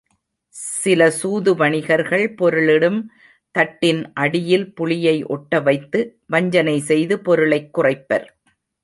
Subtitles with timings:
[0.77, 2.97] சில சூது வணிகர்கள் பொருளிடும்
[3.55, 6.01] தட்டின் அடியில் புளியை ஒட்டவைத்து
[6.27, 8.25] வஞ்சனை செய்து பொருளைக் குறைப்பர்.